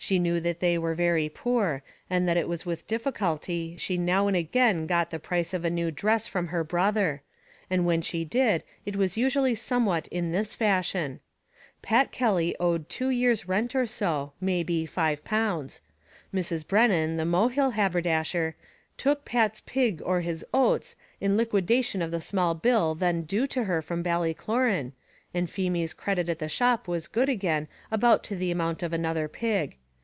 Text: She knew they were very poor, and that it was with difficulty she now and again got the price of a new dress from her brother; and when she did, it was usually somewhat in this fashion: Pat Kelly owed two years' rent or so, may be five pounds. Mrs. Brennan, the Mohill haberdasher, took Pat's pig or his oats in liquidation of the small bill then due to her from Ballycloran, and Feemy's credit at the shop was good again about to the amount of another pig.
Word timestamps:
She 0.00 0.20
knew 0.20 0.38
they 0.40 0.78
were 0.78 0.94
very 0.94 1.28
poor, 1.28 1.82
and 2.08 2.28
that 2.28 2.36
it 2.36 2.46
was 2.46 2.64
with 2.64 2.86
difficulty 2.86 3.76
she 3.78 3.98
now 3.98 4.28
and 4.28 4.36
again 4.36 4.86
got 4.86 5.10
the 5.10 5.18
price 5.18 5.52
of 5.52 5.64
a 5.64 5.70
new 5.70 5.90
dress 5.90 6.28
from 6.28 6.46
her 6.46 6.62
brother; 6.62 7.20
and 7.68 7.84
when 7.84 8.00
she 8.02 8.24
did, 8.24 8.62
it 8.86 8.94
was 8.94 9.16
usually 9.16 9.56
somewhat 9.56 10.06
in 10.06 10.30
this 10.30 10.54
fashion: 10.54 11.18
Pat 11.82 12.12
Kelly 12.12 12.54
owed 12.60 12.88
two 12.88 13.10
years' 13.10 13.48
rent 13.48 13.74
or 13.74 13.86
so, 13.86 14.32
may 14.40 14.62
be 14.62 14.86
five 14.86 15.24
pounds. 15.24 15.82
Mrs. 16.32 16.64
Brennan, 16.66 17.16
the 17.16 17.26
Mohill 17.26 17.72
haberdasher, 17.72 18.54
took 18.96 19.24
Pat's 19.24 19.62
pig 19.62 20.00
or 20.04 20.20
his 20.20 20.44
oats 20.54 20.94
in 21.20 21.36
liquidation 21.36 22.00
of 22.02 22.12
the 22.12 22.20
small 22.20 22.54
bill 22.54 22.94
then 22.94 23.22
due 23.22 23.48
to 23.48 23.64
her 23.64 23.82
from 23.82 24.04
Ballycloran, 24.04 24.92
and 25.34 25.50
Feemy's 25.50 25.92
credit 25.92 26.28
at 26.28 26.38
the 26.38 26.48
shop 26.48 26.86
was 26.86 27.08
good 27.08 27.28
again 27.28 27.66
about 27.90 28.22
to 28.22 28.36
the 28.36 28.52
amount 28.52 28.84
of 28.84 28.92
another 28.92 29.26
pig. 29.26 29.76